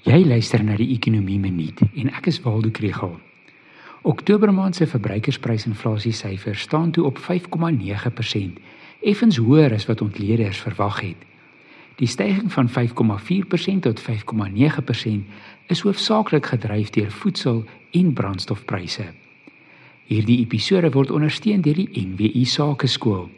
Jy 0.00 0.22
luister 0.24 0.62
na 0.64 0.72
die 0.80 0.94
Ekonomie 0.94 1.36
Minuut 1.36 1.82
en 1.84 2.08
ek 2.16 2.30
is 2.30 2.38
Waldo 2.40 2.70
Krugel. 2.72 3.18
Oktober 4.08 4.48
maand 4.48 4.78
se 4.78 4.86
verbruikersprysinflasie 4.88 6.14
syfer 6.16 6.56
staan 6.56 6.94
toe 6.96 7.04
op 7.04 7.20
5,9%, 7.20 8.56
effens 9.04 9.36
hoër 9.36 9.76
as 9.76 9.84
wat 9.90 10.00
ontleeders 10.00 10.62
verwag 10.64 11.02
het. 11.04 11.28
Die 12.00 12.08
stygings 12.08 12.56
van 12.56 12.72
5,4% 12.72 13.84
tot 13.84 14.00
5,9% 14.00 15.28
is 15.68 15.84
hoofsaaklik 15.84 16.48
gedryf 16.54 16.96
deur 16.96 17.12
voedsel 17.12 17.64
en 17.92 18.12
brandstofpryse. 18.16 19.10
Hierdie 20.08 20.40
episode 20.40 20.88
word 20.96 21.12
ondersteun 21.12 21.60
deur 21.60 21.76
die 21.76 22.06
NWI 22.08 22.48
Sakeskool. 22.48 23.28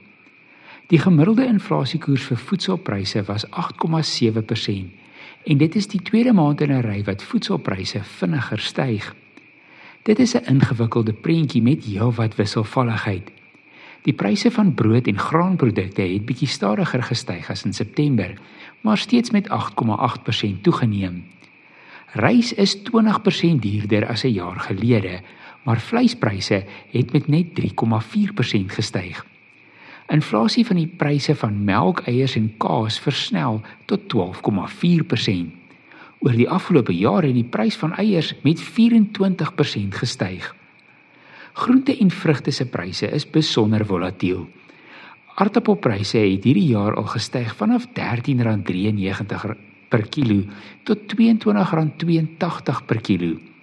Die 0.87 1.03
gemiddelde 1.03 1.51
inflasiekoers 1.51 2.31
vir 2.31 2.47
voedselpryse 2.47 3.27
was 3.27 3.51
8,7% 3.51 5.03
en 5.45 5.59
dit 5.59 5.75
is 5.75 5.89
die 5.89 6.03
tweede 6.03 6.33
maand 6.33 6.61
in 6.61 6.73
'n 6.73 6.83
ry 6.83 7.05
wat 7.05 7.23
voedselpryse 7.23 8.01
vinniger 8.03 8.59
styg. 8.59 9.15
Dit 10.03 10.19
is 10.19 10.35
'n 10.35 10.45
ingewikkelde 10.47 11.13
prentjie 11.13 11.63
met 11.63 11.85
heelwat 11.85 12.35
wisselvalligheid. 12.35 13.31
Die 14.03 14.13
pryse 14.13 14.51
van 14.51 14.75
brood 14.75 15.07
en 15.07 15.19
graanprodukte 15.19 16.03
het 16.03 16.25
bietjie 16.25 16.49
stadiger 16.49 17.03
gestyg 17.03 17.51
as 17.51 17.65
in 17.65 17.73
September, 17.73 18.39
maar 18.81 18.99
steeds 18.99 19.31
met 19.31 19.49
8,8% 19.49 20.63
toegeneem. 20.63 21.25
Rys 22.13 22.53
is 22.53 22.83
20% 22.83 23.63
duurder 23.63 24.07
as 24.07 24.25
'n 24.25 24.33
jaar 24.33 24.61
gelede, 24.61 25.21
maar 25.63 25.81
vleispryse 25.81 26.65
het 26.91 27.13
met 27.13 27.29
net 27.29 27.55
3,4% 27.55 28.73
gestyg. 28.73 29.27
Inflasie 30.13 30.67
van 30.67 30.77
die 30.77 30.89
pryse 30.89 31.35
van 31.35 31.63
melk, 31.65 32.03
eiers 32.09 32.37
en 32.37 32.51
kaas 32.61 32.99
versnel 33.01 33.63
tot 33.89 34.05
12,4%. 34.13 35.53
Oor 36.25 36.37
die 36.37 36.49
afgelope 36.49 36.93
jare 36.97 37.31
het 37.31 37.37
die 37.37 37.49
prys 37.49 37.77
van 37.81 37.95
eiers 38.01 38.35
met 38.45 38.61
24% 38.61 39.97
gestyg. 40.01 40.51
Groente 41.55 41.97
en 41.97 42.11
vrugte 42.11 42.51
se 42.51 42.67
pryse 42.67 43.07
is 43.07 43.31
besonder 43.31 43.87
volatiel. 43.87 44.49
Aardappelpryse 45.35 46.19
het 46.19 46.45
hierdie 46.45 46.69
jaar 46.73 46.95
al 46.95 47.09
gestyg 47.11 47.55
vanaf 47.59 47.87
R13.93 47.93 49.57
per 49.89 50.07
kilo 50.11 50.43
tot 50.85 50.99
R22.82 51.15 52.85
per 52.87 53.01
kilo. 53.01 53.54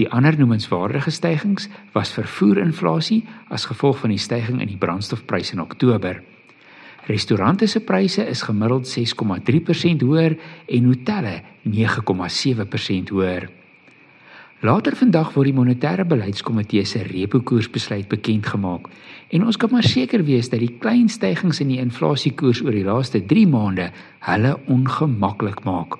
Die 0.00 0.08
ander 0.08 0.38
noemenswaardige 0.38 1.10
stygings 1.10 1.68
was 1.92 2.12
vervoerinflasie 2.16 3.22
as 3.52 3.66
gevolg 3.68 3.98
van 4.00 4.14
die 4.14 4.20
stygings 4.20 4.62
in 4.62 4.70
die 4.70 4.80
brandstofpryse 4.80 5.52
in 5.52 5.60
Oktober. 5.60 6.22
Restaurante 7.06 7.66
se 7.66 7.80
pryse 7.80 8.24
is 8.30 8.44
gemiddeld 8.46 8.86
6,3% 8.88 10.04
hoër 10.06 10.36
en 10.66 10.84
hotelle 10.86 11.40
9,7% 11.66 13.10
hoër. 13.10 13.48
Later 14.62 14.94
vandag 14.94 15.32
word 15.34 15.50
die 15.50 15.56
monetêre 15.56 16.04
beleidskomitee 16.06 16.84
se 16.86 17.02
repo 17.02 17.40
koersbesluit 17.42 18.06
bekend 18.08 18.46
gemaak 18.46 18.86
en 19.34 19.44
ons 19.44 19.58
kan 19.58 19.72
maar 19.74 19.82
seker 19.82 20.22
wees 20.24 20.52
dat 20.52 20.62
die 20.62 20.76
klein 20.78 21.10
stygings 21.10 21.58
in 21.60 21.72
die 21.74 21.80
inflasiekoers 21.82 22.62
oor 22.62 22.76
die 22.76 22.86
laaste 22.86 23.24
3 23.26 23.44
maande 23.50 23.90
hulle 24.28 24.54
ongemaklik 24.70 25.64
maak. 25.66 25.98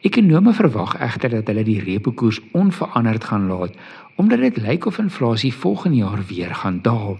Ekonome 0.00 0.52
verwag 0.56 0.94
egter 0.96 1.28
dat 1.34 1.50
hulle 1.52 1.64
die 1.64 1.80
repo 1.84 2.12
koers 2.16 2.40
onveranderd 2.56 3.24
gaan 3.24 3.46
laat 3.50 3.76
omdat 4.20 4.40
dit 4.40 4.56
lyk 4.56 4.86
of 4.86 4.98
inflasie 4.98 5.52
volgende 5.54 5.96
jaar 5.96 6.22
weer 6.28 6.54
gaan 6.54 6.78
daal. 6.82 7.18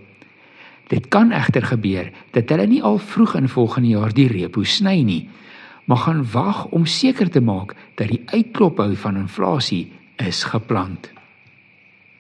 Dit 0.89 1.09
kan 1.09 1.31
egter 1.33 1.65
gebeur 1.65 2.11
dat 2.31 2.49
hulle 2.49 2.67
nie 2.67 2.83
al 2.83 2.99
vroeg 2.99 3.35
in 3.37 3.49
volgende 3.49 3.89
jaar 3.89 4.13
die 4.13 4.29
repo 4.29 4.65
sny 4.65 5.03
nie, 5.05 5.29
maar 5.85 6.05
gaan 6.07 6.25
wag 6.33 6.67
om 6.67 6.87
seker 6.87 7.31
te 7.31 7.41
maak 7.41 7.77
dat 7.95 8.09
die 8.09 8.23
uitklophou 8.27 8.97
van 8.97 9.17
inflasie 9.17 9.93
is 10.17 10.45
geplant. 10.45 11.11